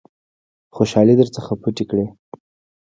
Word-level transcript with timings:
خوشالۍ 0.75 1.15
در 1.19 1.29
څخه 1.35 1.51
پټې 1.61 1.83
کړي. 1.89 2.05